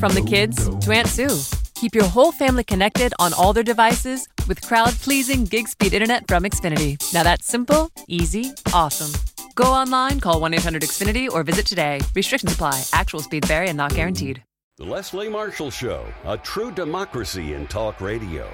[0.00, 1.28] From the kids to Aunt Sue.
[1.74, 6.26] Keep your whole family connected on all their devices with crowd pleasing gig speed internet
[6.26, 6.96] from Xfinity.
[7.12, 9.12] Now that's simple, easy, awesome.
[9.56, 12.00] Go online, call 1 800 Xfinity, or visit today.
[12.14, 12.82] Restrictions apply.
[12.94, 14.42] Actual speed vary and not guaranteed.
[14.78, 18.48] The Leslie Marshall Show, a true democracy in talk radio.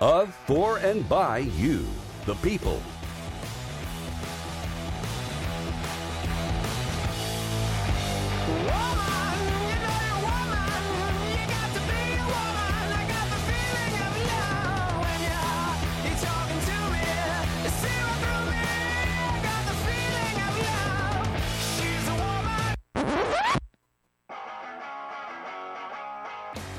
[0.00, 1.86] Of, for, and by you,
[2.26, 2.82] the people.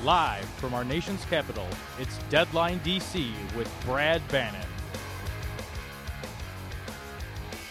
[0.04, 1.66] Live from our nation's capital,
[1.98, 4.68] it's Deadline DC with Brad Bannon.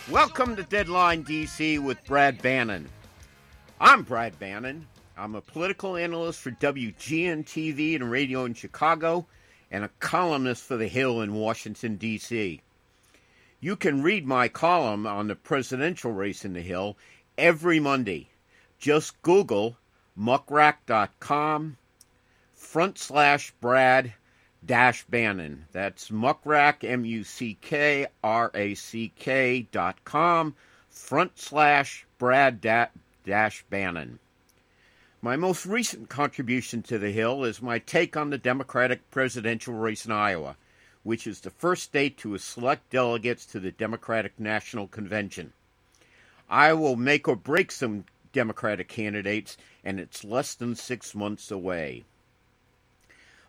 [0.09, 2.89] Welcome to Deadline DC with Brad Bannon.
[3.79, 4.87] I'm Brad Bannon.
[5.15, 9.27] I'm a political analyst for WGN TV and radio in Chicago
[9.70, 12.62] and a columnist for The Hill in Washington, D.C.
[13.59, 16.97] You can read my column on the presidential race in The Hill
[17.37, 18.29] every Monday.
[18.79, 19.77] Just Google
[20.18, 21.77] muckrack.com
[22.63, 24.13] front slash Brad
[24.65, 25.65] dash Bannon.
[25.73, 30.55] That's muckrack, M U C K R A C K dot com,
[30.89, 34.17] front slash Brad dash Bannon.
[35.21, 40.05] My most recent contribution to the Hill is my take on the Democratic presidential race
[40.05, 40.55] in Iowa,
[41.03, 45.53] which is the first state to select delegates to the Democratic National Convention.
[46.49, 52.03] I will make or break some Democratic candidates, and it's less than six months away.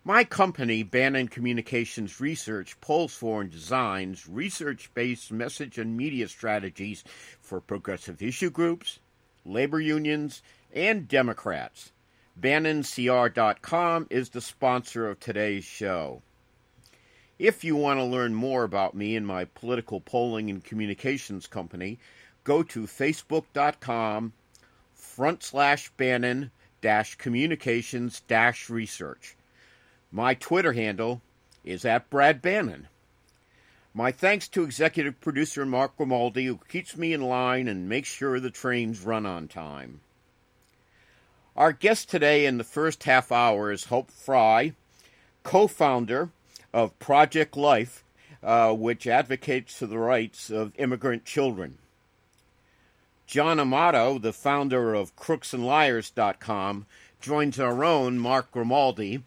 [0.06, 7.02] My company, Bannon Communications Research, polls for and designs research based message and media strategies
[7.40, 8.98] for progressive issue groups,
[9.46, 10.42] labor unions,
[10.74, 11.90] and Democrats.
[12.38, 16.20] BannonCR.com is the sponsor of today's show.
[17.38, 21.98] If you want to learn more about me and my political polling and communications company,
[22.44, 24.34] go to facebook.com
[24.92, 26.50] front slash Bannon
[26.82, 29.34] dash communications dash research.
[30.14, 31.22] My Twitter handle
[31.64, 32.86] is at Brad Bannon.
[33.92, 38.38] My thanks to executive producer Mark Grimaldi, who keeps me in line and makes sure
[38.38, 40.02] the trains run on time.
[41.56, 44.74] Our guest today in the first half hour is Hope Frye,
[45.42, 46.30] co founder
[46.72, 48.04] of Project Life,
[48.40, 51.78] uh, which advocates for the rights of immigrant children.
[53.26, 56.86] John Amato, the founder of crooksandliars.com,
[57.20, 59.24] joins our own Mark Grimaldi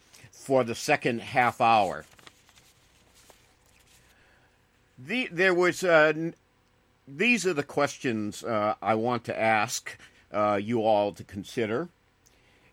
[0.48, 2.06] for the second half hour.
[4.98, 6.32] The, there was uh,
[7.06, 9.98] these are the questions uh, I want to ask
[10.32, 11.90] uh, you all to consider.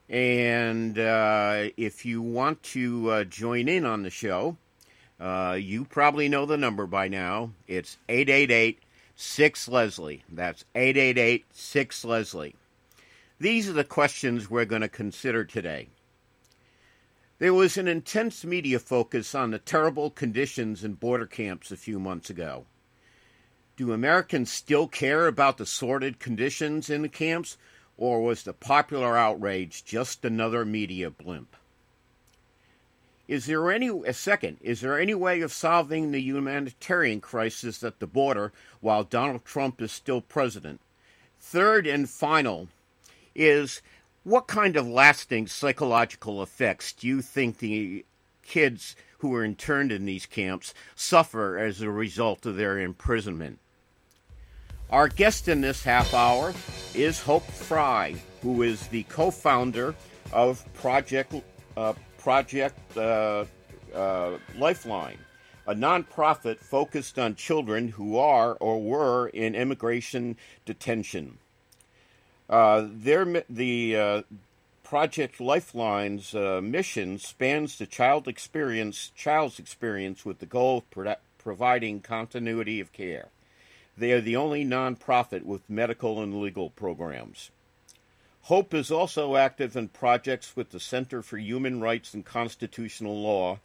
[0.09, 4.57] And uh, if you want to uh, join in on the show,
[5.19, 7.51] uh, you probably know the number by now.
[7.67, 8.79] It's 888
[9.17, 10.23] 6 Leslie.
[10.31, 12.55] That's 888 6 Leslie.
[13.41, 15.89] These are the questions we're going to consider today.
[17.39, 21.99] There was an intense media focus on the terrible conditions in border camps a few
[21.99, 22.67] months ago.
[23.77, 27.57] Do Americans still care about the sordid conditions in the camps,
[27.97, 31.57] or was the popular outrage just another media blimp?
[33.27, 34.59] Is there any a second?
[34.61, 39.83] Is there any way of solving the humanitarian crisis at the border while Donald Trump
[39.83, 40.81] is still president?
[41.41, 42.69] Third and final
[43.35, 43.83] is
[44.25, 48.05] what kind of lasting psychological effects do you think the
[48.43, 53.59] kids who are interned in these camps suffer as a result of their imprisonment?
[54.91, 56.55] Our guest in this half hour
[56.95, 59.95] is Hope Frye, who is the co-founder
[60.33, 61.35] of Project
[61.77, 63.45] uh, Project uh,
[63.95, 65.19] uh, Lifeline,
[65.67, 71.39] a nonprofit focused on children who are or were in immigration detention.
[72.49, 74.23] Uh, the uh,
[74.83, 81.17] Project Lifeline's uh, mission spans the child experience, child's experience with the goal of pro-
[81.39, 83.29] providing continuity of care.
[83.97, 87.51] They are the only nonprofit with medical and legal programs.
[88.43, 93.61] Hope is also active in projects with the Center for Human Rights and Constitutional Law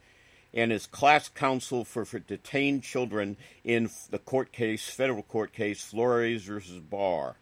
[0.54, 5.84] and is class counsel for, for detained children in the court case, federal court case,
[5.84, 7.36] Flores versus Barr.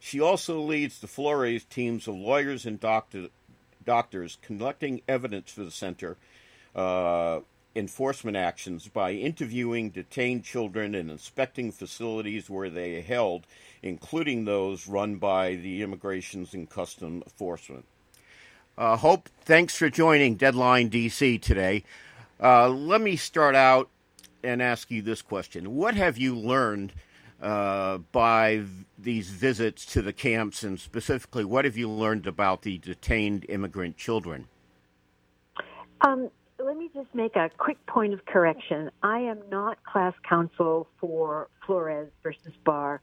[0.00, 3.28] She also leads the Flores teams of lawyers and doctor,
[3.84, 6.16] doctors collecting evidence for the center
[6.74, 7.40] uh,
[7.74, 13.46] enforcement actions by interviewing detained children and inspecting facilities where they are held,
[13.82, 17.84] including those run by the Immigrations and Custom Enforcement.
[18.76, 21.82] Uh, Hope, thanks for joining Deadline DC today.
[22.40, 23.88] Uh, let me start out
[24.44, 26.92] and ask you this question What have you learned
[27.40, 28.64] uh, by
[28.98, 33.96] these visits to the camps, and specifically, what have you learned about the detained immigrant
[33.96, 34.48] children?
[36.00, 38.90] Um, let me just make a quick point of correction.
[39.02, 43.00] I am not class counsel for Flores versus Barr.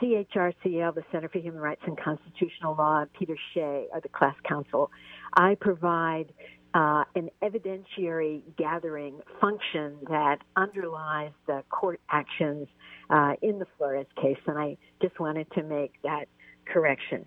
[0.00, 4.34] CHRCL, the Center for Human Rights and Constitutional Law, and Peter Schey are the class
[4.46, 4.90] counsel.
[5.32, 6.32] I provide
[6.74, 12.68] uh, an evidentiary gathering function that underlies the court actions
[13.10, 16.26] uh, in the Flores case, and I just wanted to make that
[16.66, 17.24] correction.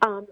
[0.00, 0.26] Um,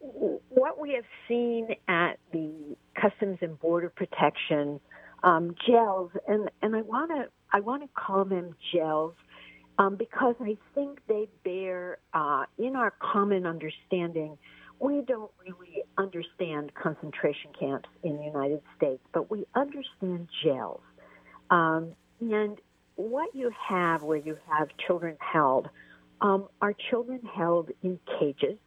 [0.00, 4.80] what we have seen at the Customs and Border Protection
[5.22, 9.14] um, jails, and, and I want to I want to call them jails
[9.78, 14.36] um, because I think they bear uh, in our common understanding.
[14.80, 20.80] We don't really understand concentration camps in the United States, but we understand jails.
[21.50, 22.58] Um, and
[22.96, 25.68] what you have where you have children held
[26.20, 28.58] um, are children held in cages,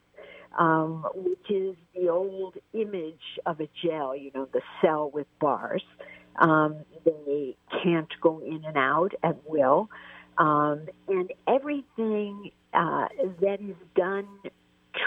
[0.57, 5.83] um, which is the old image of a jail, you know, the cell with bars.
[6.39, 9.89] Um, they can't go in and out at will.
[10.37, 13.07] Um, and everything uh,
[13.41, 14.27] that is done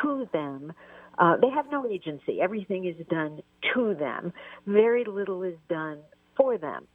[0.03, 0.73] to them,
[1.19, 2.41] uh, they have no agency.
[2.41, 3.43] Everything is done
[3.75, 4.33] to them.
[4.67, 5.99] Very little is done
[6.37, 6.89] for them.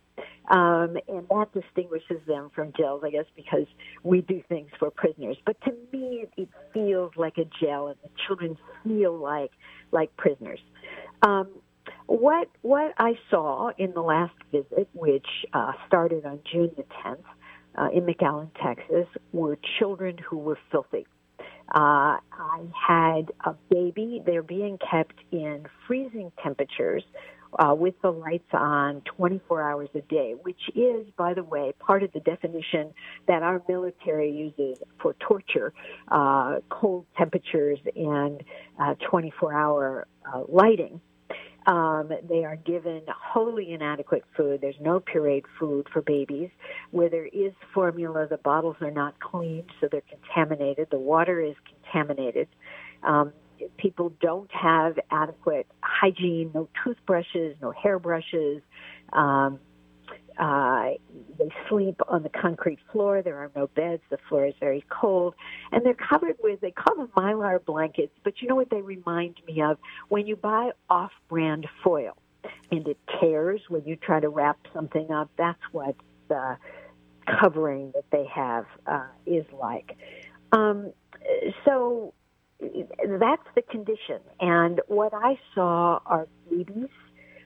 [0.49, 3.65] Um, and that distinguishes them from jails, I guess, because
[4.03, 5.37] we do things for prisoners.
[5.45, 9.51] But to me, it, feels like a jail, and the children feel like
[9.91, 10.59] like prisoners.
[11.21, 11.47] Um,
[12.07, 17.17] what what I saw in the last visit, which uh, started on June the 10th
[17.77, 21.07] uh, in McAllen, Texas, were children who were filthy.
[21.73, 24.21] Uh, I had a baby.
[24.25, 27.03] They're being kept in freezing temperatures
[27.59, 32.03] uh, with the lights on 24 hours a day, which is, by the way, part
[32.03, 32.93] of the definition
[33.27, 35.73] that our military uses for torture
[36.09, 38.43] uh, cold temperatures and
[39.09, 40.99] 24 uh, hour uh, lighting.
[41.67, 44.61] Um, they are given wholly inadequate food.
[44.61, 46.49] There's no pureed food for babies.
[46.91, 50.89] Where there is formula, the bottles are not cleaned, so they're contaminated.
[50.91, 52.47] The water is contaminated.
[53.01, 53.33] Um,
[53.77, 58.61] people don't have adequate hygiene, no toothbrushes, no hairbrushes.
[59.13, 59.59] Um,
[60.37, 60.89] uh,
[61.37, 63.21] they sleep on the concrete floor.
[63.21, 64.01] There are no beds.
[64.09, 65.33] The floor is very cold.
[65.71, 69.37] And they're covered with, they call them mylar blankets, but you know what they remind
[69.47, 69.77] me of?
[70.09, 72.17] When you buy off brand foil
[72.71, 75.95] and it tears when you try to wrap something up, that's what
[76.27, 76.57] the
[77.39, 79.97] covering that they have uh, is like.
[80.51, 80.91] Um,
[81.63, 82.13] so
[83.19, 84.19] that's the condition.
[84.39, 86.89] And what I saw are babies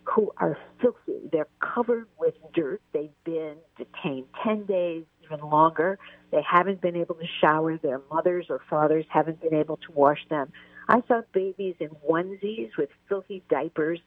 [0.04, 1.30] who are filthy.
[1.32, 2.82] They're covered with dirt.
[2.94, 6.00] They've been detained 10 days, even longer.
[6.32, 7.78] They haven't been able to shower.
[7.78, 10.52] Their mothers or fathers haven't been able to wash them.
[10.88, 14.00] I saw babies in onesies with filthy diapers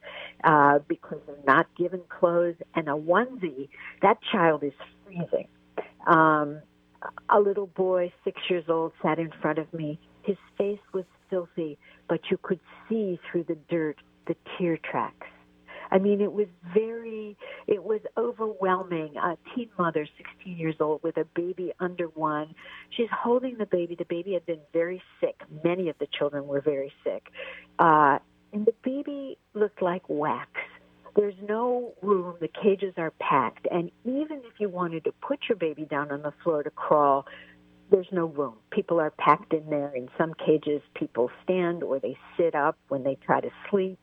[0.42, 3.68] uh, because they're not given clothes, and a onesie,
[4.02, 4.72] that child is
[5.04, 5.46] freezing.
[6.08, 6.60] Um,
[7.28, 11.78] a little boy, six years old, sat in front of me his face was filthy,
[12.08, 13.96] but you could see through the dirt
[14.26, 15.26] the tear tracks.
[15.90, 19.14] I mean, it was very, it was overwhelming.
[19.18, 22.54] A teen mother, 16 years old, with a baby under one.
[22.96, 23.94] She's holding the baby.
[23.94, 25.42] The baby had been very sick.
[25.62, 27.26] Many of the children were very sick.
[27.78, 28.18] Uh,
[28.54, 30.48] and the baby looked like wax.
[31.14, 32.36] There's no room.
[32.40, 33.66] The cages are packed.
[33.70, 37.26] And even if you wanted to put your baby down on the floor to crawl,
[37.92, 38.56] there's no room.
[38.72, 39.94] People are packed in there.
[39.96, 44.00] In some cages, people stand or they sit up when they try to sleep.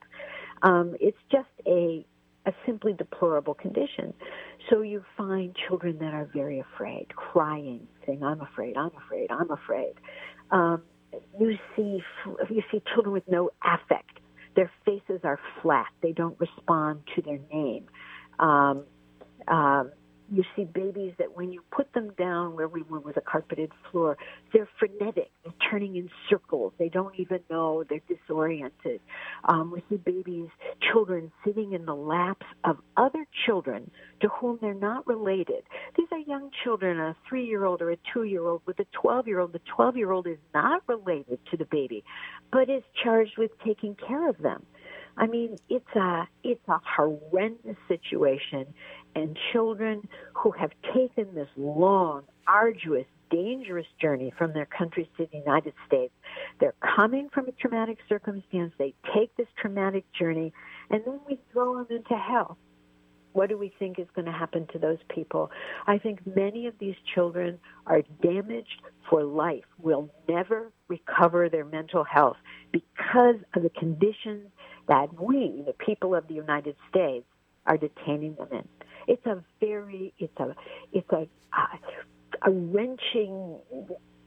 [0.62, 2.06] Um, it's just a
[2.46, 4.14] a simply deplorable condition.
[4.70, 9.50] So you find children that are very afraid, crying, saying, "I'm afraid, I'm afraid, I'm
[9.50, 9.94] afraid."
[10.50, 10.84] Um,
[11.40, 12.02] you see,
[12.50, 14.20] you see children with no affect.
[14.56, 15.88] Their faces are flat.
[16.02, 17.86] They don't respond to their name.
[18.40, 18.84] Um,
[19.48, 19.92] um,
[20.30, 23.72] you see babies that when you put them down where we were with a carpeted
[23.90, 24.16] floor,
[24.52, 25.30] they're frenetic.
[25.44, 26.72] They're turning in circles.
[26.78, 27.84] They don't even know.
[27.88, 29.00] They're disoriented.
[29.44, 30.48] Um, we see babies,
[30.92, 35.64] children sitting in the laps of other children to whom they're not related.
[35.96, 39.52] These are young children, a three-year-old or a two-year-old with a 12-year-old.
[39.52, 42.04] The 12-year-old is not related to the baby,
[42.52, 44.64] but is charged with taking care of them.
[45.20, 48.66] I mean, it's a it's a horrendous situation,
[49.14, 55.38] and children who have taken this long, arduous, dangerous journey from their countries to the
[55.38, 56.14] United States.
[56.58, 58.72] They're coming from a traumatic circumstance.
[58.78, 60.54] They take this traumatic journey,
[60.88, 62.56] and then we throw them into hell.
[63.34, 65.50] What do we think is going to happen to those people?
[65.86, 72.04] I think many of these children are damaged for life, will never recover their mental
[72.04, 72.38] health
[72.72, 74.48] because of the conditions
[74.90, 77.24] that we, the people of the United States,
[77.64, 78.68] are detaining them in.
[79.06, 80.54] It's a very, it's a,
[80.92, 81.28] it's a,
[82.42, 83.56] a wrenching,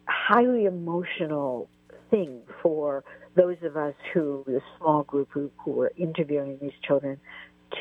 [0.07, 1.69] highly emotional
[2.09, 3.03] thing for
[3.35, 7.19] those of us who, the small group who, who interviewing these children,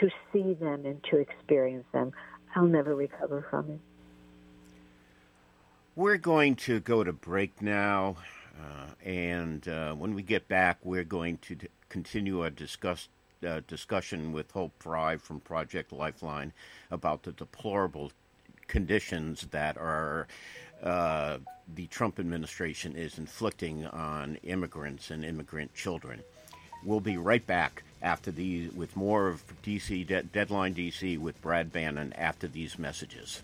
[0.00, 2.12] to see them and to experience them.
[2.56, 3.80] I'll never recover from it.
[5.94, 8.16] We're going to go to break now,
[8.58, 11.56] uh, and uh, when we get back, we're going to
[11.92, 13.08] continue our discuss,
[13.46, 16.54] uh, discussion with Hope Frye from Project Lifeline
[16.90, 18.10] about the deplorable
[18.66, 20.26] conditions that are
[20.82, 21.36] uh,
[21.74, 26.22] the Trump administration is inflicting on immigrants and immigrant children.
[26.82, 31.72] We'll be right back after these with more of DC De- Deadline DC with Brad
[31.72, 33.42] Bannon after these messages.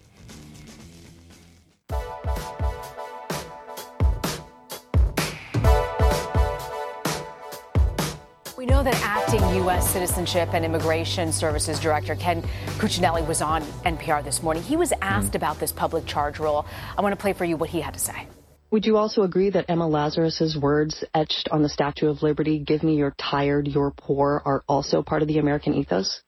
[8.78, 9.90] Know that acting U.S.
[9.90, 12.42] Citizenship and Immigration Services Director Ken
[12.78, 14.62] Cuccinelli was on NPR this morning.
[14.62, 16.64] He was asked about this public charge rule.
[16.96, 18.28] I want to play for you what he had to say.
[18.70, 22.84] Would you also agree that Emma Lazarus's words etched on the Statue of Liberty, give
[22.84, 26.22] me your tired, your poor, are also part of the American ethos?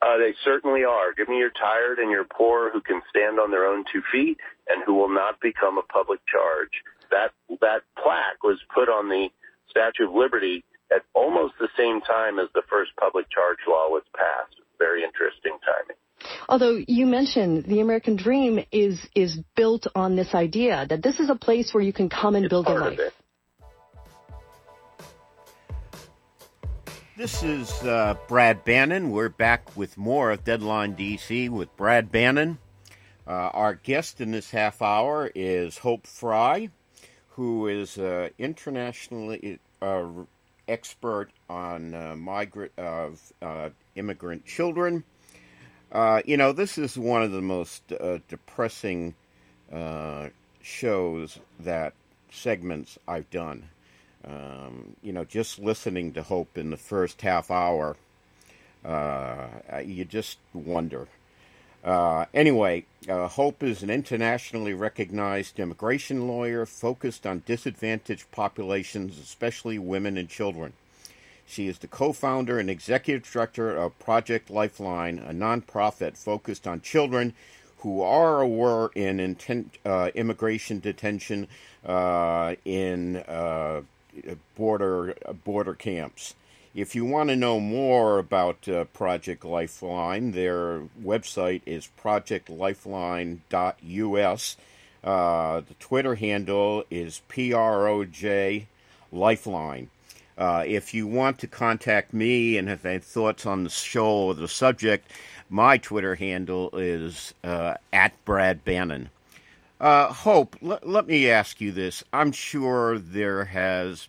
[0.00, 1.12] Uh, they certainly are.
[1.12, 4.38] Give me your tired and your poor who can stand on their own two feet
[4.68, 6.70] and who will not become a public charge.
[7.10, 9.28] That that plaque was put on the
[9.68, 10.64] Statue of Liberty
[10.94, 14.56] at almost the same time as the first public charge law was passed.
[14.78, 15.96] Very interesting timing.
[16.48, 21.30] Although you mentioned the American dream is is built on this idea that this is
[21.30, 23.00] a place where you can come and It's build a part of life.
[23.00, 23.14] it.
[27.16, 29.10] This is uh, Brad Bannon.
[29.10, 32.58] We're back with more of Deadline DC with Brad Bannon.
[33.26, 36.70] Uh, our guest in this half hour is Hope Frye,
[37.30, 40.04] who is uh, internationally uh,
[40.68, 45.04] expert on uh, migrant of uh, immigrant children.
[45.90, 49.14] Uh, you know, this is one of the most uh, depressing
[49.72, 50.28] uh,
[50.62, 51.94] shows that
[52.30, 53.70] segments I've done.
[54.26, 57.96] Um, you know, just listening to Hope in the first half hour,
[59.82, 61.08] you just wonder.
[61.84, 69.78] Uh, anyway, uh, Hope is an internationally recognized immigration lawyer focused on disadvantaged populations, especially
[69.78, 70.72] women and children.
[71.46, 76.82] She is the co founder and executive director of Project Lifeline, a nonprofit focused on
[76.82, 77.32] children
[77.78, 81.48] who are or were in intent, uh, immigration detention
[81.86, 83.82] uh, in uh,
[84.56, 86.34] border border camps.
[86.78, 94.56] If you want to know more about uh, Project Lifeline, their website is projectlifeline.us.
[95.02, 98.66] Uh, the Twitter handle is PROJ
[99.10, 99.90] Lifeline.
[100.38, 104.34] Uh, if you want to contact me and have any thoughts on the show or
[104.34, 105.10] the subject,
[105.50, 109.10] my Twitter handle is uh, at Brad Bannon.
[109.80, 112.04] Uh, Hope, l- let me ask you this.
[112.12, 114.06] I'm sure there has,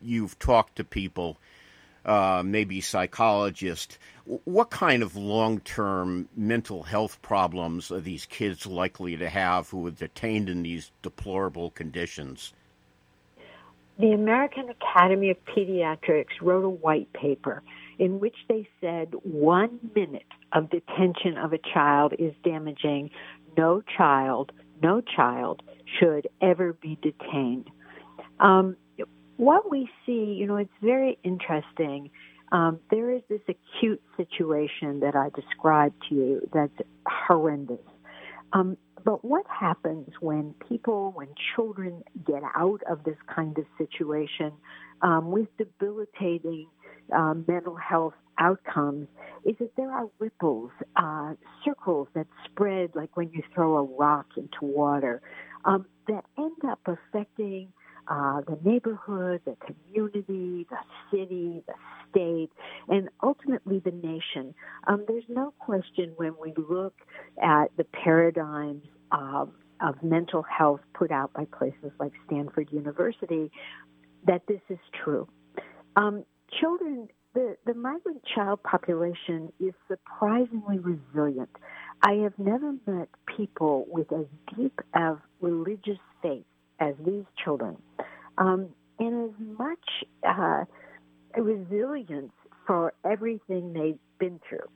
[0.00, 1.36] you've talked to people,
[2.04, 3.98] uh, maybe psychologists.
[4.44, 9.86] What kind of long term mental health problems are these kids likely to have who
[9.86, 12.52] are detained in these deplorable conditions?
[13.98, 17.62] The American Academy of Pediatrics wrote a white paper
[17.98, 23.10] in which they said one minute of detention of a child is damaging.
[23.56, 25.62] No child, no child
[25.98, 27.70] should ever be detained.
[28.38, 28.76] Um,
[29.38, 32.10] what we see, you know, it's very interesting.
[32.50, 37.78] Um, there is this acute situation that I described to you that's horrendous.
[38.52, 44.52] Um, but what happens when people, when children get out of this kind of situation
[45.02, 46.66] um, with debilitating
[47.14, 49.06] um, mental health outcomes
[49.44, 54.26] is that there are ripples, uh, circles that spread like when you throw a rock
[54.36, 55.22] into water
[55.64, 57.72] um, that end up affecting
[58.08, 60.76] uh, the neighborhood, the community, the
[61.10, 61.74] city, the
[62.10, 62.50] state,
[62.88, 64.54] and ultimately the nation.
[64.86, 66.94] Um, there's no question when we look
[67.42, 69.50] at the paradigms of,
[69.80, 73.50] of mental health put out by places like Stanford University
[74.26, 75.28] that this is true.
[75.96, 76.24] Um,
[76.60, 81.50] children the, the migrant child population is surprisingly resilient.
[82.02, 84.24] I have never met people with as
[84.56, 86.46] deep of religious faith
[86.80, 87.76] as these children,
[88.38, 88.68] um,
[89.00, 90.64] as much uh,
[91.36, 92.32] resilience
[92.66, 94.68] for everything they've been through.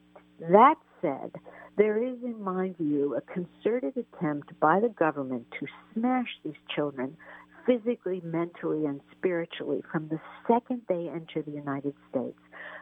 [0.50, 1.32] That said,
[1.76, 7.16] there is, in my view, a concerted attempt by the government to smash these children
[7.66, 12.38] physically, mentally, and spiritually from the second they enter the United States.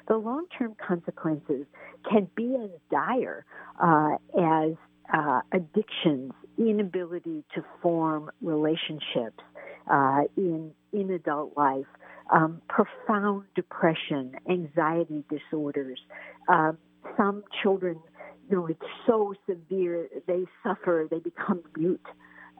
[0.09, 1.67] The long term consequences
[2.11, 3.45] can be as dire
[3.83, 4.73] uh, as
[5.13, 9.43] uh, addictions, inability to form relationships
[9.91, 11.87] uh, in, in adult life,
[12.33, 16.01] um, profound depression, anxiety disorders.
[16.49, 16.79] Um,
[17.17, 17.99] some children,
[18.49, 22.07] you know, it's so severe, they suffer, they become mute.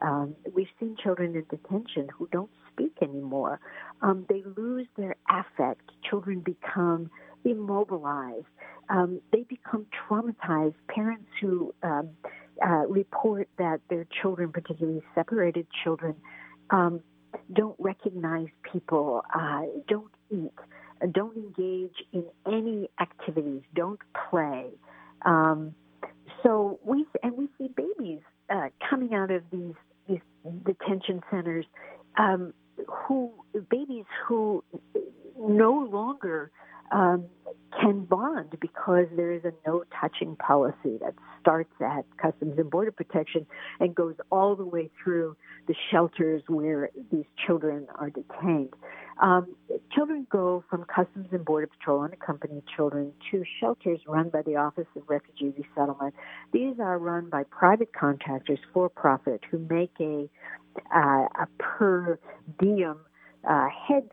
[0.01, 3.59] Um, we've seen children in detention who don't speak anymore.
[4.01, 5.91] Um, they lose their affect.
[6.09, 7.11] Children become
[7.45, 8.45] immobilized.
[8.89, 10.73] Um, they become traumatized.
[10.87, 12.09] Parents who um,
[12.65, 16.15] uh, report that their children, particularly separated children,
[16.69, 17.01] um,
[17.53, 20.53] don't recognize people, uh, don't eat,
[21.11, 23.99] don't engage in any activities, don't
[24.29, 24.67] play.
[25.25, 25.73] Um,
[26.43, 29.75] so we and we see babies uh, coming out of these
[30.07, 30.19] these
[30.65, 31.65] detention centers
[32.17, 32.53] um,
[32.87, 33.31] who
[33.69, 34.63] babies who
[35.39, 36.51] no longer
[36.91, 37.25] um,
[37.79, 42.91] can bond because there is a no touching policy that starts at Customs and Border
[42.91, 43.45] Protection
[43.79, 45.35] and goes all the way through
[45.67, 48.73] the shelters where these children are detained.
[49.21, 49.55] Um,
[49.93, 54.55] children go from Customs and Border Patrol and unaccompanied children to shelters run by the
[54.57, 56.13] Office of Refugee Resettlement.
[56.51, 60.29] These are run by private contractors for profit who make a,
[60.93, 62.19] uh, a per
[62.59, 62.97] diem
[63.47, 64.09] uh, head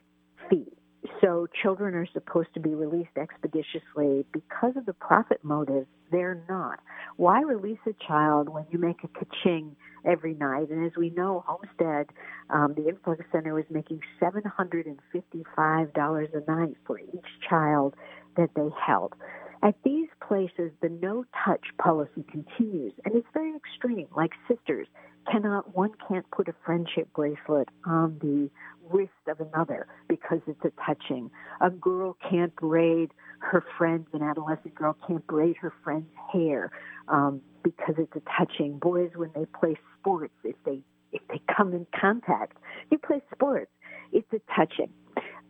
[0.49, 0.78] fee
[1.21, 5.87] so children are supposed to be released expeditiously because of the profit motive.
[6.11, 6.81] They're not.
[7.17, 10.71] Why release a child when you make a kaching every night?
[10.71, 12.07] And as we know, Homestead,
[12.51, 17.29] um, the influx center was making seven hundred and fifty-five dollars a night for each
[17.49, 17.95] child
[18.37, 19.15] that they held.
[19.63, 24.07] At these places, the no touch policy continues, and it's very extreme.
[24.17, 24.87] Like sisters,
[25.31, 28.49] cannot one can't put a friendship bracelet on the
[28.91, 31.31] wrist of another because it's a touching.
[31.61, 36.71] A girl can't braid her friend's an adolescent girl can't braid her friend's hair
[37.09, 38.79] um, because it's a touching.
[38.79, 40.81] Boys when they play sports, if they
[41.13, 42.59] if they come in contact,
[42.91, 43.71] you play sports.
[44.13, 44.91] It's a touching.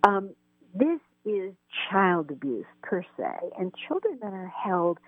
[0.07, 0.35] Um,
[0.75, 1.53] this is
[1.91, 4.99] child abuse per se, and children that are held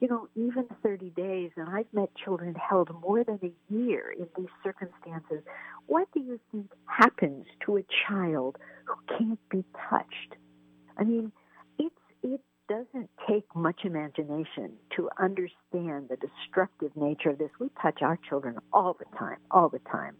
[0.00, 4.26] you know, even 30 days, and I've met children held more than a year in
[4.36, 5.42] these circumstances.
[5.86, 10.36] What do you think happens to a child who can't be touched?
[10.96, 11.32] I mean,
[11.78, 17.50] it's, it doesn't take much imagination to understand the destructive nature of this.
[17.58, 20.16] We touch our children all the time, all the time.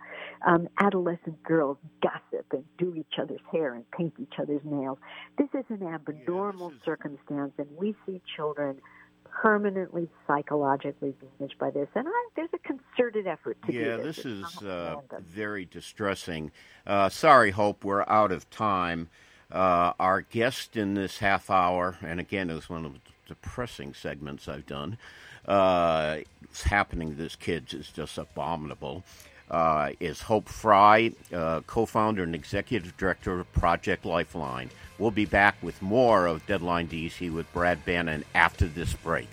[0.46, 4.98] Um, adolescent girls gossip and do each other's hair and paint each other's nails.
[5.38, 6.82] This is an abnormal yeah, is...
[6.84, 8.80] circumstance, and we see children
[9.30, 11.88] permanently psychologically damaged by this.
[11.94, 14.16] And I, there's a concerted effort to yeah, do this.
[14.16, 16.52] this is uh, very distressing.
[16.86, 19.08] Uh, sorry, Hope, we're out of time.
[19.50, 23.94] Uh, our guest in this half hour, and again, it was one of the depressing
[23.94, 24.96] segments I've done.
[25.46, 29.02] Uh, it's happening to this kids is just abominable.
[29.50, 34.70] Uh, is Hope Frye, uh, co founder and executive director of Project Lifeline.
[34.98, 39.28] We'll be back with more of Deadline DC with Brad Bannon after this break.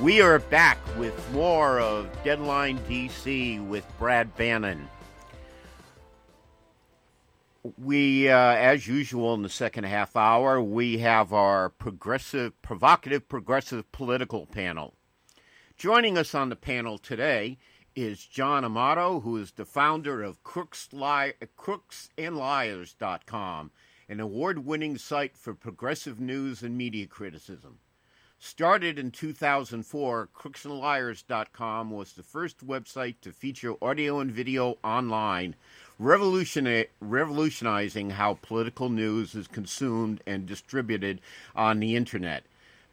[0.00, 4.88] We are back with more of Deadline DC with Brad Bannon.
[7.62, 13.90] We, uh, as usual, in the second half hour, we have our progressive, provocative, progressive
[13.92, 14.94] political panel.
[15.76, 17.58] Joining us on the panel today
[17.94, 23.70] is John Amato, who is the founder of Crooks, Li- crooksandliars.com,
[24.08, 27.80] an award winning site for progressive news and media criticism.
[28.38, 35.56] Started in 2004, crooksandliars.com was the first website to feature audio and video online,
[36.00, 41.20] revolutionizing how political news is consumed and distributed
[41.54, 42.42] on the internet.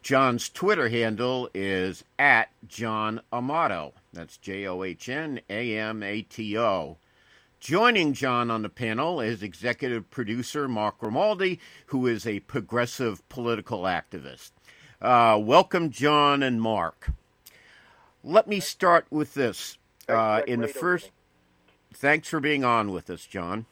[0.01, 3.93] John's Twitter handle is at John Amato.
[4.13, 6.97] That's J O H N A M A T O.
[7.59, 13.83] Joining John on the panel is executive producer Mark Grimaldi, who is a progressive political
[13.83, 14.51] activist.
[15.01, 17.09] Uh, welcome, John and Mark.
[18.23, 19.77] Let me start with this.
[20.07, 21.09] Uh, in the first,
[21.93, 23.65] thanks for being on with us, John.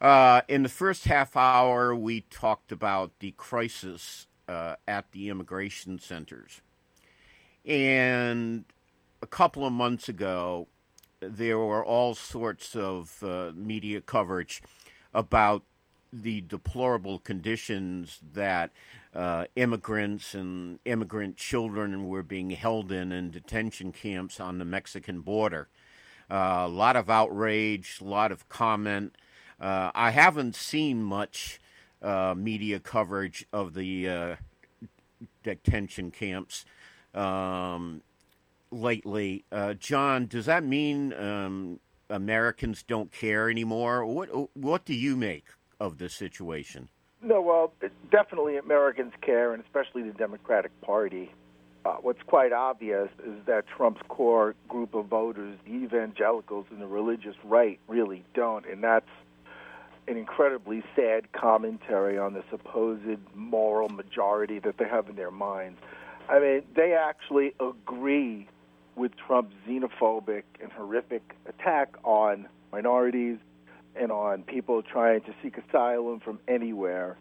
[0.00, 5.98] Uh, in the first half hour, we talked about the crisis uh, at the immigration
[5.98, 6.60] centers.
[7.64, 8.64] And
[9.22, 10.66] a couple of months ago,
[11.20, 14.60] there were all sorts of uh, media coverage
[15.14, 15.62] about
[16.12, 18.70] the deplorable conditions that
[19.14, 25.20] uh, immigrants and immigrant children were being held in in detention camps on the Mexican
[25.20, 25.68] border.
[26.32, 29.14] Uh, a lot of outrage, a lot of comment.
[29.60, 31.60] Uh, I haven't seen much
[32.00, 34.36] uh, media coverage of the uh,
[35.42, 36.64] detention camps
[37.14, 38.00] um,
[38.70, 39.44] lately.
[39.52, 44.06] Uh, John, does that mean um, Americans don't care anymore?
[44.06, 46.88] What What do you make of this situation?
[47.20, 47.74] No, well,
[48.10, 51.30] definitely Americans care, and especially the Democratic Party.
[51.84, 56.86] Uh, what's quite obvious is that Trump's core group of voters, the evangelicals and the
[56.86, 59.08] religious right, really don't, and that's
[60.06, 65.78] an incredibly sad commentary on the supposed moral majority that they have in their minds.
[66.28, 68.48] I mean, they actually agree
[68.94, 73.38] with Trump's xenophobic and horrific attack on minorities
[73.96, 77.16] and on people trying to seek asylum from anywhere.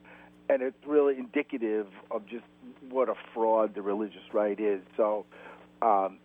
[0.49, 2.43] And it's really indicative of just
[2.91, 4.81] what a fraud the religious right is.
[4.97, 5.25] So
[5.81, 6.17] um,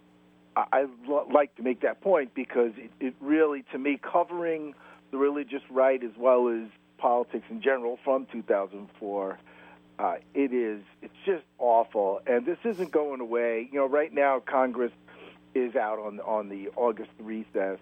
[0.57, 0.87] I, I
[1.33, 4.75] like to make that point because it, it really, to me, covering
[5.11, 9.39] the religious right as well as politics in general from 2004
[9.99, 12.21] uh, it is it's just awful.
[12.27, 13.69] And this isn't going away.
[13.71, 14.93] You know right now congress
[15.55, 17.79] is out on on the august recess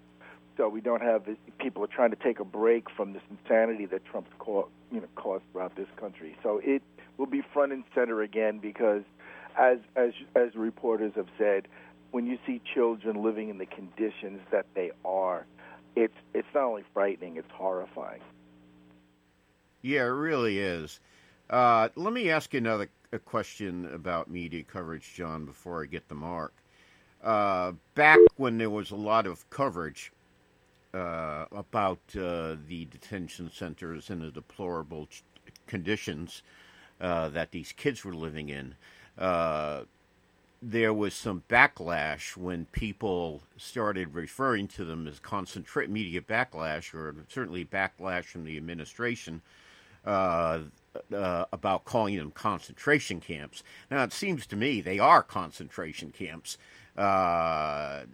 [0.56, 1.24] so we don't have
[1.58, 5.08] people are trying to take a break from this insanity that trump's caused you know
[5.16, 6.36] caused throughout this country.
[6.42, 6.82] So it
[7.16, 9.02] will be front and center again because
[9.58, 11.68] as as as reporters have said
[12.10, 15.46] when you see children living in the conditions that they are
[15.96, 18.20] it's it's not only frightening, it's horrifying.
[19.82, 21.00] Yeah, it really is.
[21.50, 22.88] Uh, let me ask you another
[23.26, 26.54] question about media coverage, John, before I get the mark.
[27.22, 30.12] Uh, back when there was a lot of coverage
[30.94, 35.22] uh, about uh, the detention centers and the deplorable ch-
[35.66, 36.42] conditions
[37.00, 38.74] uh, that these kids were living in,
[39.18, 39.82] uh,
[40.62, 47.14] there was some backlash when people started referring to them as concentrate media backlash, or
[47.28, 49.42] certainly backlash from the administration
[50.06, 50.60] uh,
[51.14, 53.62] uh, about calling them concentration camps.
[53.90, 56.56] Now, it seems to me they are concentration camps.
[56.96, 58.04] Uh,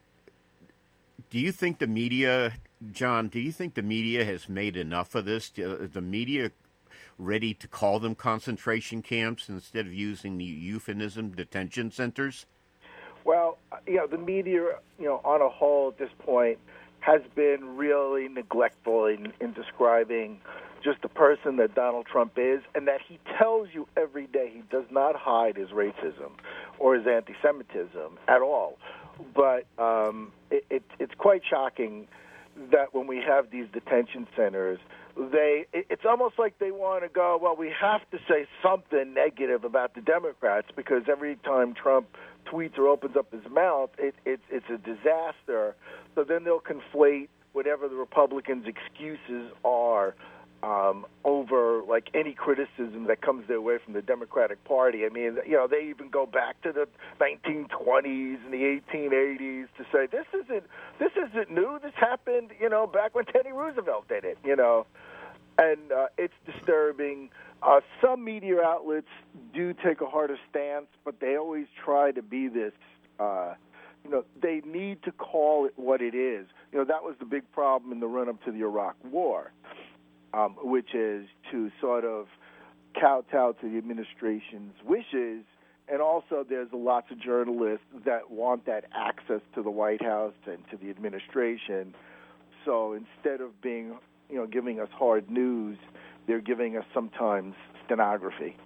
[1.30, 2.54] do you think the media,
[2.92, 3.28] John?
[3.28, 5.50] Do you think the media has made enough of this?
[5.50, 6.50] The media
[7.20, 12.46] ready to call them concentration camps instead of using the euphemism detention centers?
[13.24, 16.58] Well, you know, the media, you know, on a whole at this point
[17.00, 20.40] has been really neglectful in, in describing
[20.82, 24.62] just the person that Donald Trump is, and that he tells you every day he
[24.70, 26.30] does not hide his racism
[26.78, 28.78] or his anti-Semitism at all.
[29.34, 32.08] But um, it, it, it's quite shocking
[32.72, 34.78] that when we have these detention centers,
[35.28, 39.64] they it's almost like they want to go well we have to say something negative
[39.64, 42.06] about the democrats because every time trump
[42.50, 45.74] tweets or opens up his mouth it, it's it's a disaster
[46.14, 50.14] so then they'll conflate whatever the republicans excuses are
[50.62, 55.06] um, over like any criticism that comes their way from the Democratic Party.
[55.06, 56.86] I mean, you know, they even go back to the
[57.20, 60.64] 1920s and the 1880s to say this isn't
[60.98, 61.78] this isn't new.
[61.82, 64.36] This happened, you know, back when Teddy Roosevelt did it.
[64.44, 64.86] You know,
[65.60, 67.30] and uh, it's disturbing.
[67.62, 69.06] Uh, some media outlets
[69.54, 72.72] do take a harder stance, but they always try to be this.
[73.18, 73.54] Uh,
[74.04, 76.46] you know, they need to call it what it is.
[76.72, 79.52] You know, that was the big problem in the run up to the Iraq War
[80.32, 82.26] um, which is to sort of
[83.00, 85.44] kowtow to the administration's wishes.
[85.88, 90.58] And also, there's lots of journalists that want that access to the White House and
[90.70, 91.94] to the administration.
[92.64, 93.98] So instead of being,
[94.30, 95.78] you know, giving us hard news,
[96.26, 98.56] they're giving us sometimes stenography.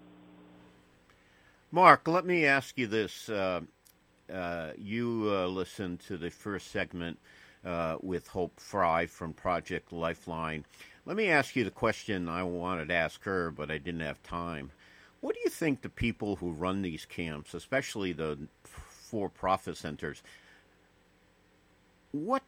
[1.71, 3.29] Mark, let me ask you this.
[3.29, 3.63] Uh,
[4.33, 7.19] uh, you uh, listened to the first segment
[7.65, 10.65] uh, with Hope Frye from Project Lifeline.
[11.07, 14.23] Let me ask you the question I wanted to ask her, but I didn't have
[14.23, 14.71] time.
[15.21, 20.23] What do you think the people who run these camps, especially the for profit centers,
[22.13, 22.43] what,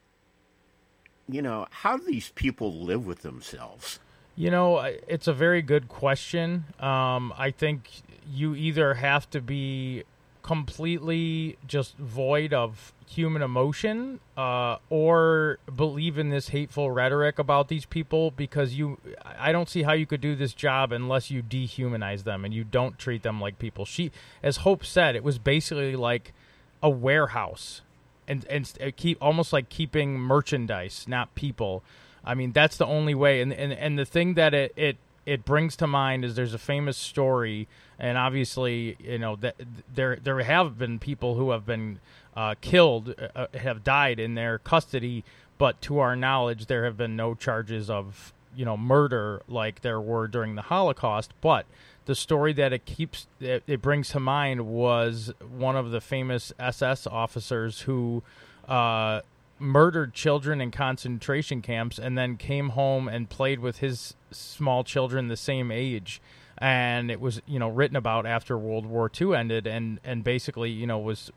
[1.29, 3.99] you know, how do these people live with themselves?
[4.37, 6.67] You know, it's a very good question.
[6.79, 7.91] Um, I think
[8.31, 10.05] you either have to be
[10.43, 17.85] completely just void of human emotion uh, or believe in this hateful rhetoric about these
[17.85, 22.23] people because you I don't see how you could do this job unless you dehumanize
[22.23, 23.85] them and you don't treat them like people.
[23.85, 26.33] She as Hope said, it was basically like
[26.81, 27.81] a warehouse
[28.29, 31.83] and and keep almost like keeping merchandise, not people.
[32.25, 35.45] I mean, that's the only way and and, and the thing that it, it it
[35.45, 37.67] brings to mind is there's a famous story,
[37.99, 39.57] and obviously, you know that
[39.93, 41.99] there there have been people who have been
[42.37, 45.25] uh, killed, uh, uh, have died in their custody,
[45.59, 50.01] but to our knowledge, there have been no charges of you know murder like there
[50.01, 51.33] were during the Holocaust.
[51.41, 51.67] But
[52.07, 56.53] the story that it keeps it, it brings to mind was one of the famous
[56.59, 58.23] SS officers who.
[58.69, 59.21] Uh,
[59.59, 65.29] murdered children in concentration camps and then came home and played with his small children
[65.29, 66.21] the same age
[66.59, 70.71] and it was you know written about after World War II ended and and basically
[70.71, 71.31] you know was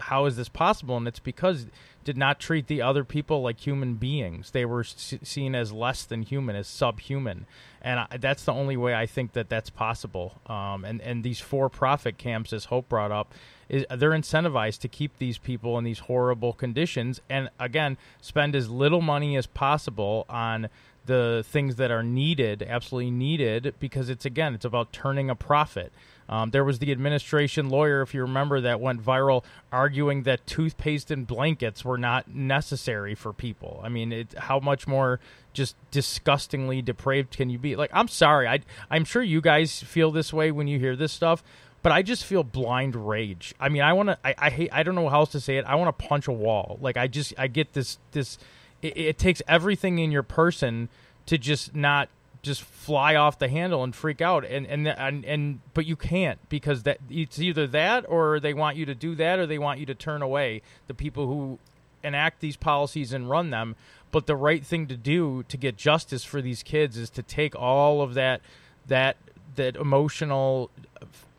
[0.00, 0.96] how is this possible?
[0.96, 1.66] And it's because
[2.04, 4.50] did not treat the other people like human beings.
[4.50, 7.46] They were seen as less than human as subhuman.
[7.80, 10.40] And I, that's the only way I think that that's possible.
[10.46, 13.32] Um, and and these for profit camps as Hope brought up
[13.68, 17.20] is they're incentivized to keep these people in these horrible conditions.
[17.28, 20.68] And again spend as little money as possible on
[21.06, 25.92] the things that are needed absolutely needed because it's again it's about turning a profit
[26.28, 31.10] um, there was the administration lawyer, if you remember, that went viral arguing that toothpaste
[31.10, 33.80] and blankets were not necessary for people.
[33.84, 35.20] I mean, it, how much more
[35.52, 37.76] just disgustingly depraved can you be?
[37.76, 38.60] Like, I'm sorry, I,
[38.90, 41.42] I'm sure you guys feel this way when you hear this stuff,
[41.82, 43.54] but I just feel blind rage.
[43.60, 44.18] I mean, I want to.
[44.24, 44.70] I, I, hate.
[44.72, 45.66] I don't know how else to say it.
[45.66, 46.78] I want to punch a wall.
[46.80, 47.34] Like I just.
[47.36, 47.98] I get this.
[48.12, 48.38] This.
[48.80, 50.88] It, it, takes everything in your person
[51.26, 52.08] to just not
[52.44, 54.44] just fly off the handle and freak out.
[54.44, 58.76] And and and, and but you can't because that it's either that or they want
[58.76, 61.58] you to do that or they want you to turn away the people who
[62.04, 63.74] enact these policies and run them.
[64.12, 67.56] But the right thing to do to get justice for these kids is to take
[67.56, 68.40] all of that
[68.86, 69.16] that
[69.56, 70.70] that emotional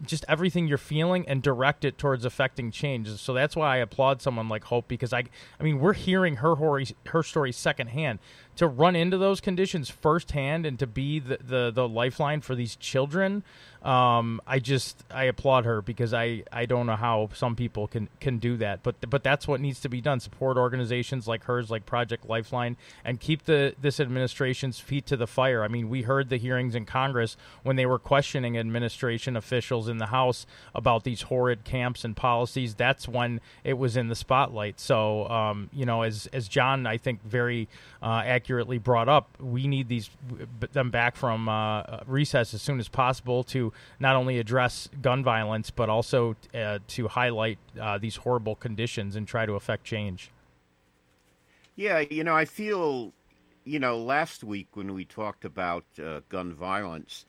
[0.08, 3.10] just everything you're feeling and direct it towards affecting change.
[3.20, 5.24] So that's why I applaud someone like Hope because I
[5.60, 8.20] I mean we're hearing her her story secondhand
[8.56, 12.76] to run into those conditions firsthand and to be the, the, the lifeline for these
[12.76, 13.44] children,
[13.84, 18.10] um, I just I applaud her because I, I don't know how some people can,
[18.20, 20.20] can do that, but but that's what needs to be done.
[20.20, 25.28] Support organizations like hers, like Project Lifeline, and keep the this administration's feet to the
[25.28, 25.64] fire.
[25.64, 30.00] I mean, we heard the hearings in Congress when they were questioning administration officials in
[30.00, 32.76] the House about these horrid camps and policies.
[32.76, 34.80] That's when it was in the spotlight.
[34.80, 37.68] So um, you know, as as John I think very
[38.02, 40.10] uh, accurately brought up, we need these
[40.74, 45.72] them back from uh, recess as soon as possible to not only address gun violence
[45.72, 50.32] but also uh, to highlight uh, these horrible conditions and try to affect change.
[51.76, 53.14] Yeah, you know, I feel,
[53.66, 57.26] you know, last week when we talked about uh, gun violence,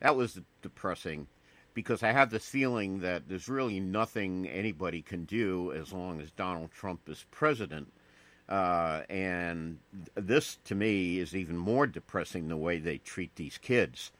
[0.00, 1.26] that was depressing
[1.78, 6.28] because I have this feeling that there's really nothing anybody can do as long as
[6.32, 7.92] Donald Trump is president
[8.48, 9.78] uh, and
[10.16, 14.10] this, to me, is even more depressing the way they treat these kids.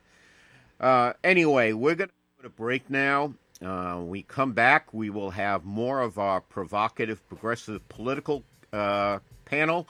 [0.79, 3.35] Uh, anyway, we're going to put a break now.
[3.61, 9.89] Uh, we come back, we will have more of our provocative, progressive political uh, panel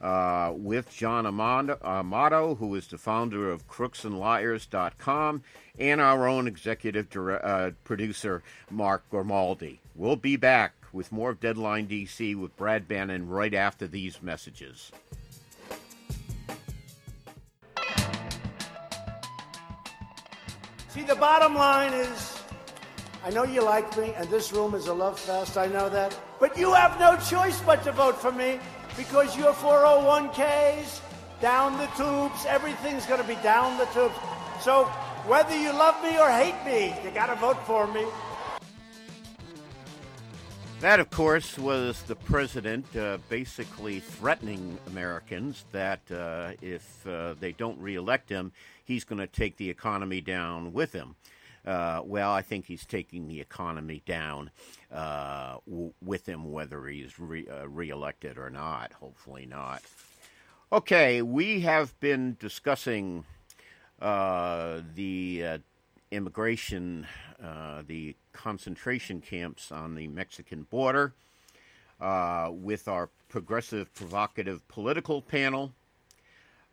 [0.00, 5.42] uh, with John Amato, who is the founder of crooksandliars.com,
[5.78, 9.80] and our own executive uh, producer, Mark Grimaldi.
[9.94, 14.90] We'll be back with more of Deadline DC with Brad Bannon right after these messages.
[20.88, 22.38] See, the bottom line is
[23.24, 26.16] I know you like me, and this room is a love fest, I know that.
[26.38, 28.60] But you have no choice but to vote for me
[28.98, 31.00] because your 401ks,
[31.40, 34.16] down the tubes, everything's going to be down the tubes.
[34.60, 34.86] So
[35.24, 38.04] whether you love me or hate me, you got to vote for me.
[40.80, 47.52] That, of course, was the president uh, basically threatening Americans that uh, if uh, they
[47.52, 48.52] don't reelect him,
[48.84, 51.14] he's going to take the economy down with him.
[51.66, 54.50] Uh, well, I think he's taking the economy down
[54.92, 58.92] uh, w- with him, whether he's re- uh, reelected or not.
[58.94, 59.82] Hopefully not.
[60.72, 63.24] Okay, we have been discussing
[64.00, 65.60] the
[66.10, 67.06] immigration,
[67.86, 71.12] the concentration camps on the Mexican border
[72.00, 75.72] uh, with our progressive, provocative political panel.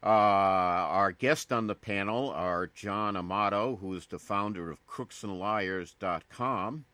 [0.06, 6.86] Uh, our guest on the panel are John Amato, who is the founder of crooksandliars.com,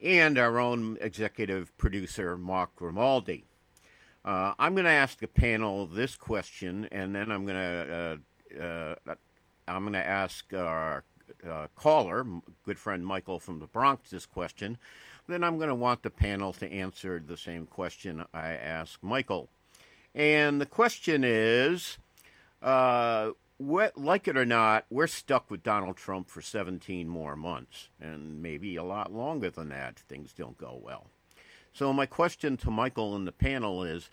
[0.00, 3.44] and our own executive producer, Mark Grimaldi.
[4.24, 8.20] Uh, I'm going to ask the panel this question, and then I'm going to
[8.60, 8.94] uh, uh,
[9.68, 11.04] I'm going to ask our
[11.48, 12.26] uh, caller,
[12.64, 14.78] good friend Michael from the Bronx, this question.
[15.28, 19.48] Then I'm going to want the panel to answer the same question I asked Michael.
[20.12, 21.98] And the question is
[22.62, 28.42] uh, like it or not, we're stuck with Donald Trump for 17 more months, and
[28.42, 31.06] maybe a lot longer than that if things don't go well.
[31.72, 34.10] So, my question to Michael and the panel is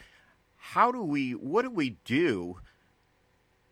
[0.56, 2.60] how do we, what do we do?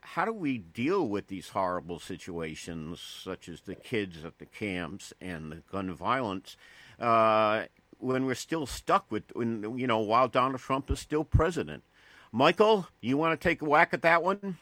[0.01, 5.13] How do we deal with these horrible situations, such as the kids at the camps
[5.19, 6.55] and the gun violence,
[6.99, 7.65] uh,
[7.99, 11.83] when we're still stuck with, when, you know, while Donald Trump is still president?
[12.31, 14.57] Michael, you want to take a whack at that one?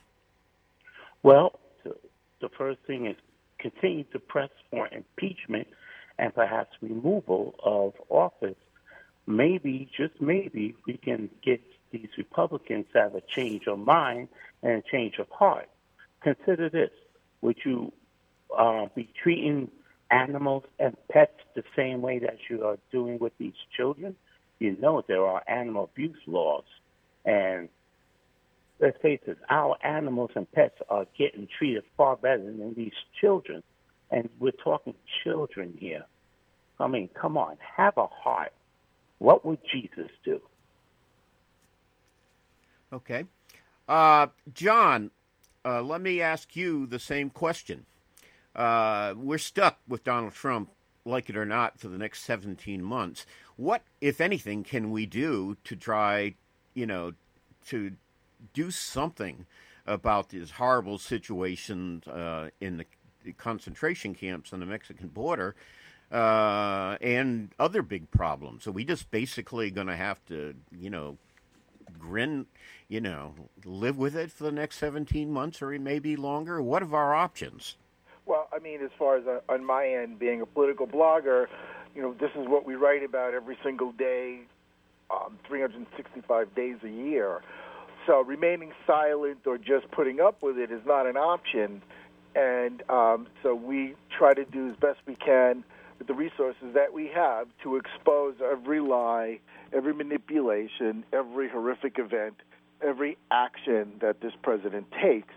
[1.25, 3.15] Well, the first thing is
[3.57, 5.67] continue to press for impeachment
[6.19, 8.59] and perhaps removal of office.
[9.25, 11.61] Maybe, just maybe, we can get
[11.91, 14.27] these Republicans to have a change of mind
[14.61, 15.67] and a change of heart.
[16.21, 16.91] Consider this:
[17.41, 17.91] Would you
[18.55, 19.71] uh, be treating
[20.11, 24.15] animals and pets the same way that you are doing with these children?
[24.59, 26.65] You know there are animal abuse laws,
[27.25, 27.67] and
[28.79, 33.63] let's face it, our animals and pets are getting treated far better than these children.
[34.11, 36.05] And we're talking children here.
[36.79, 38.51] I mean, come on, have a heart.
[39.19, 40.41] What would Jesus do?
[42.91, 43.25] Okay.
[43.87, 45.11] Uh, John,
[45.63, 47.85] uh, let me ask you the same question.
[48.55, 50.69] Uh, we're stuck with Donald Trump,
[51.05, 53.25] like it or not, for the next 17 months.
[53.57, 56.35] What, if anything, can we do to try,
[56.73, 57.13] you know,
[57.67, 57.93] to
[58.53, 59.45] do something
[59.85, 62.85] about this horrible situation uh, in the,
[63.37, 65.55] concentration camps on the Mexican border
[66.11, 68.63] uh, and other big problems.
[68.63, 71.17] So we just basically going to have to, you know,
[71.97, 72.45] grin,
[72.87, 76.61] you know, live with it for the next 17 months or maybe longer?
[76.61, 77.77] What are our options?
[78.25, 81.47] Well, I mean, as far as uh, on my end, being a political blogger,
[81.95, 84.41] you know, this is what we write about every single day,
[85.11, 87.41] um, 365 days a year.
[88.05, 91.81] So remaining silent or just putting up with it is not an option.
[92.35, 95.63] And um, so we try to do as best we can
[95.97, 99.39] with the resources that we have to expose every lie,
[99.73, 102.35] every manipulation, every horrific event,
[102.85, 105.33] every action that this president takes,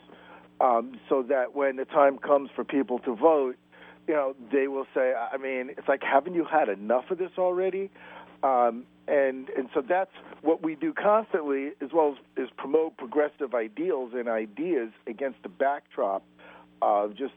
[0.61, 3.57] um, so that when the time comes for people to vote,
[4.09, 7.31] you know, they will say, I mean, it's like, haven't you had enough of this
[7.39, 7.91] already?
[8.43, 10.11] Um, and and so that's
[10.43, 15.49] what we do constantly, as well as is promote progressive ideals and ideas against the
[15.49, 16.23] backdrop
[16.83, 17.35] of just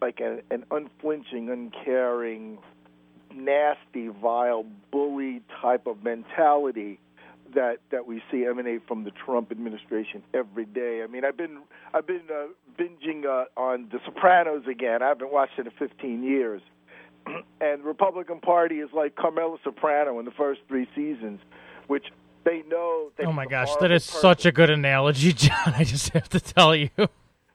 [0.00, 2.58] like a, an unflinching, uncaring,
[3.34, 7.00] nasty, vile, bully type of mentality
[7.54, 11.02] that that we see emanate from the Trump administration every day.
[11.02, 11.58] I mean, I've been
[11.92, 12.46] I've been uh,
[12.78, 15.02] binging uh, on The Sopranos again.
[15.02, 16.62] I haven't watched it in 15 years
[17.26, 21.40] and the Republican Party is like Carmela Soprano in the first three seasons,
[21.86, 22.06] which
[22.44, 23.10] they know.
[23.16, 24.20] They oh my gosh, that is person.
[24.20, 25.74] such a good analogy, John.
[25.76, 26.90] I just have to tell you.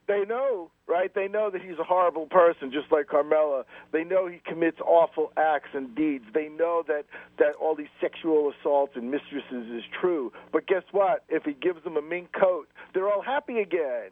[0.08, 1.14] They know, right?
[1.14, 3.66] They know that he's a horrible person, just like Carmela.
[3.92, 6.26] They know he commits awful acts and deeds.
[6.34, 7.06] They know that
[7.38, 10.34] that all these sexual assaults and mistresses is true.
[10.52, 11.24] But guess what?
[11.30, 14.10] If he gives them a mink coat, they're all happy again,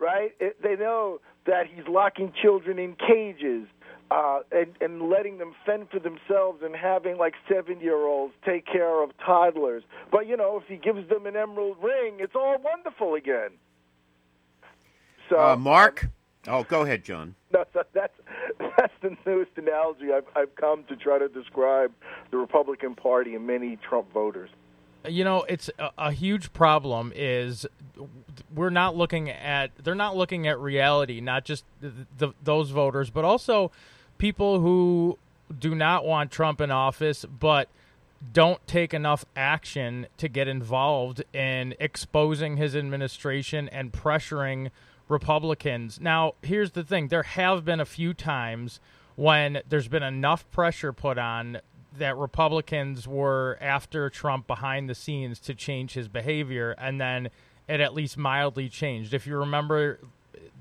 [0.00, 0.32] right?
[0.40, 3.68] It, they know that he's locking children in cages
[4.10, 8.66] uh, and, and letting them fend for themselves and having like seven year olds take
[8.66, 9.84] care of toddlers.
[10.10, 13.50] But you know, if he gives them an emerald ring, it's all wonderful again.
[15.28, 16.08] So, uh, Mark,
[16.48, 17.34] oh, go ahead, John.
[17.52, 18.14] No, that's
[18.76, 21.92] that's the newest analogy I've I've come to try to describe
[22.30, 24.50] the Republican Party and many Trump voters.
[25.08, 27.12] You know, it's a, a huge problem.
[27.16, 27.66] Is
[28.54, 33.10] we're not looking at they're not looking at reality, not just the, the, those voters,
[33.10, 33.72] but also
[34.20, 35.18] people who
[35.58, 37.68] do not want Trump in office, but
[38.32, 44.70] don't take enough action to get involved in exposing his administration and pressuring
[45.08, 45.98] Republicans.
[46.00, 48.78] Now, here's the thing there have been a few times
[49.16, 51.58] when there's been enough pressure put on
[51.96, 57.30] that Republicans were after Trump behind the scenes to change his behavior, and then
[57.68, 59.14] it at least mildly changed.
[59.14, 59.98] If you remember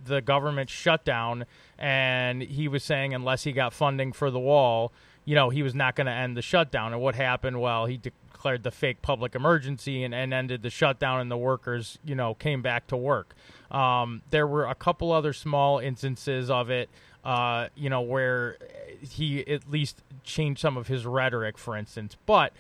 [0.06, 1.46] the government shutdown,
[1.78, 4.92] and he was saying unless he got funding for the wall,
[5.26, 6.94] you know, he was not going to end the shutdown.
[6.94, 7.62] And what happened?
[7.62, 12.00] Well, he declared the fake public emergency and, and ended the shutdown, and the workers,
[12.04, 13.36] you know, came back to work.
[13.72, 16.90] Um, there were a couple other small instances of it.
[17.24, 18.56] Uh, you know, where
[19.02, 22.16] he at least changed some of his rhetoric, for instance.
[22.26, 22.54] But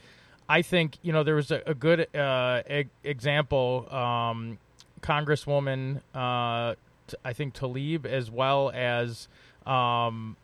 [0.49, 3.87] I think you know there was a, a good uh, e- example.
[3.89, 4.57] Um,
[5.01, 6.75] Congresswoman, uh,
[7.23, 9.27] I think Tlaib, as well as
[9.65, 10.37] um,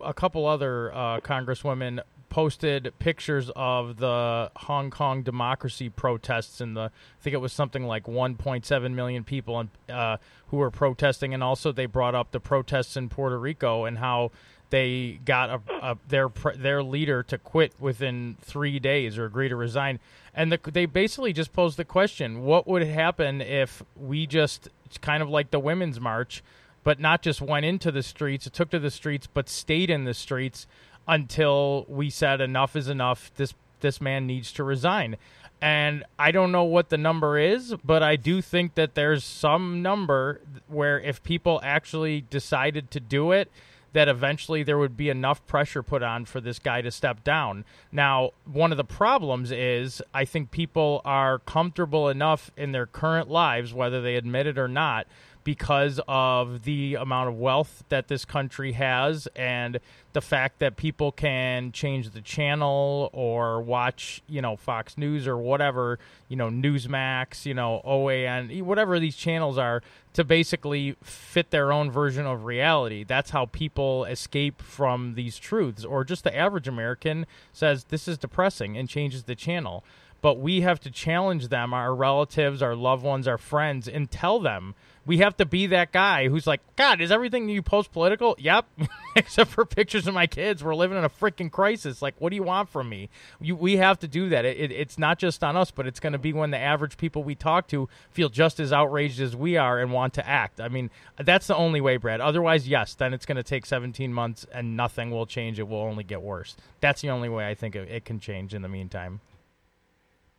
[0.00, 2.00] a couple other uh, congresswomen
[2.32, 6.90] posted pictures of the Hong Kong democracy protests and the I
[7.20, 11.84] think it was something like 1.7 million people uh, who were protesting, and also they
[11.84, 14.30] brought up the protests in Puerto Rico and how
[14.70, 19.56] they got a, a, their their leader to quit within three days or agree to
[19.56, 20.00] resign,
[20.34, 25.22] and the, they basically just posed the question: What would happen if we just kind
[25.22, 26.42] of like the women's march?
[26.84, 30.04] But not just went into the streets, it took to the streets, but stayed in
[30.04, 30.66] the streets
[31.06, 33.30] until we said enough is enough.
[33.36, 35.16] This this man needs to resign.
[35.60, 39.80] And I don't know what the number is, but I do think that there's some
[39.80, 43.48] number where if people actually decided to do it,
[43.92, 47.64] that eventually there would be enough pressure put on for this guy to step down.
[47.90, 53.30] Now, one of the problems is I think people are comfortable enough in their current
[53.30, 55.06] lives, whether they admit it or not,
[55.44, 59.80] because of the amount of wealth that this country has and
[60.12, 65.36] the fact that people can change the channel or watch, you know, Fox News or
[65.36, 69.82] whatever, you know, Newsmax, you know, OAN, whatever these channels are
[70.12, 73.04] to basically fit their own version of reality.
[73.04, 78.18] That's how people escape from these truths or just the average American says this is
[78.18, 79.84] depressing and changes the channel.
[80.20, 84.38] But we have to challenge them, our relatives, our loved ones, our friends, and tell
[84.38, 88.36] them we have to be that guy who's like, God, is everything you post political?
[88.38, 88.66] Yep,
[89.16, 90.62] except for pictures of my kids.
[90.62, 92.02] We're living in a freaking crisis.
[92.02, 93.08] Like, what do you want from me?
[93.40, 94.44] You, we have to do that.
[94.44, 96.96] It, it, it's not just on us, but it's going to be when the average
[96.96, 100.60] people we talk to feel just as outraged as we are and want to act.
[100.60, 102.20] I mean, that's the only way, Brad.
[102.20, 105.58] Otherwise, yes, then it's going to take 17 months and nothing will change.
[105.58, 106.56] It will only get worse.
[106.80, 109.20] That's the only way I think it, it can change in the meantime.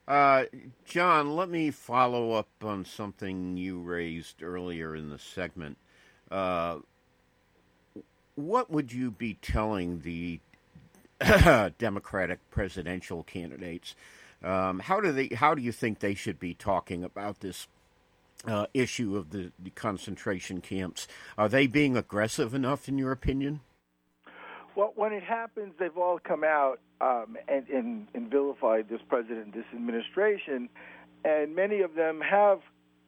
[0.07, 0.45] Uh,
[0.85, 5.77] John, let me follow up on something you raised earlier in the segment.
[6.29, 6.79] Uh,
[8.35, 10.39] what would you be telling the
[11.77, 13.95] Democratic presidential candidates?
[14.43, 15.29] Um, how do they?
[15.33, 17.67] How do you think they should be talking about this
[18.45, 21.07] uh, issue of the, the concentration camps?
[21.37, 23.61] Are they being aggressive enough, in your opinion?
[24.75, 29.53] Well, when it happens, they've all come out um, and, and, and vilified this president,
[29.53, 30.69] this administration,
[31.23, 32.59] and many of them have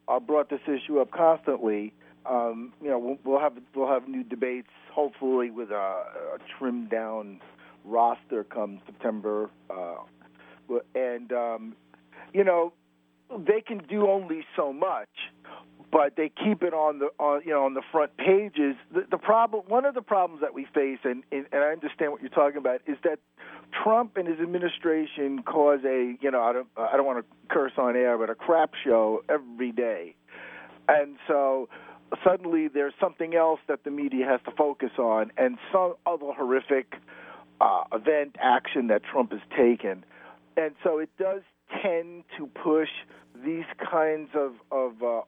[0.08, 1.92] uh, brought this issue up constantly.
[2.24, 6.90] Um, you know, we'll, we'll have we'll have new debates, hopefully with a, a trimmed
[6.90, 7.40] down
[7.84, 9.96] roster come September, uh,
[10.94, 11.76] and um,
[12.32, 12.72] you know,
[13.30, 15.08] they can do only so much
[15.92, 18.76] but they keep it on the on you know on the front pages.
[18.92, 22.20] The, the problem, one of the problems that we face, and, and I understand what
[22.20, 23.18] you're talking about, is that
[23.82, 27.72] Trump and his administration cause a you know I don't I don't want to curse
[27.78, 30.14] on air, but a crap show every day,
[30.88, 31.68] and so
[32.24, 36.94] suddenly there's something else that the media has to focus on, and some other horrific
[37.60, 40.04] uh, event action that Trump has taken,
[40.56, 41.42] and so it does
[41.82, 42.88] tend to push
[43.44, 45.20] these kinds of of uh,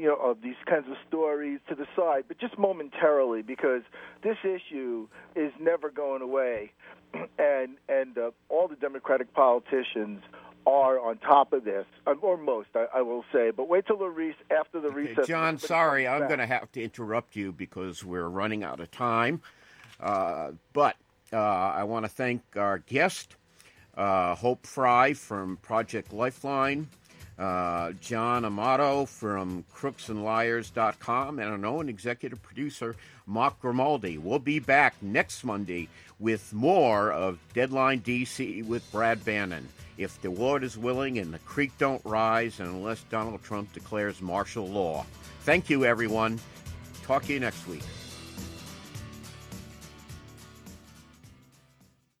[0.00, 3.82] you know of these kinds of stories to the side, but just momentarily because
[4.22, 6.72] this issue is never going away,
[7.38, 10.22] and and uh, all the Democratic politicians
[10.66, 13.50] are on top of this, uh, or most, I, I will say.
[13.50, 15.26] But wait till the re- after the okay, recess.
[15.26, 19.42] John, sorry, I'm going to have to interrupt you because we're running out of time.
[19.98, 20.96] Uh, but
[21.32, 23.36] uh, I want to thank our guest,
[23.96, 26.88] uh, Hope Frye from Project Lifeline.
[27.40, 34.18] Uh, John Amato from crooksandliars.com, and our own executive producer, Mark Grimaldi.
[34.18, 35.88] We'll be back next Monday
[36.18, 39.66] with more of Deadline DC with Brad Bannon.
[39.96, 44.20] If the Lord is willing and the creek don't rise, and unless Donald Trump declares
[44.20, 45.06] martial law.
[45.44, 46.38] Thank you, everyone.
[47.04, 47.84] Talk to you next week.